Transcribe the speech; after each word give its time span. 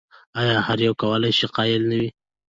ایا 0.39 0.57
هر 0.67 0.79
یو 0.85 0.93
کولای 1.01 1.31
شي 1.37 1.47
قایل 1.55 1.81
نه 1.89 1.95
وي؟ 2.01 2.09